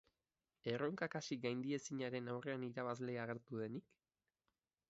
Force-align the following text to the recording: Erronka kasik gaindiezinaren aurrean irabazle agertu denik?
Erronka 0.71 1.07
kasik 1.15 1.43
gaindiezinaren 1.43 2.33
aurrean 2.35 2.65
irabazle 2.71 3.19
agertu 3.27 3.63
denik? 3.65 3.97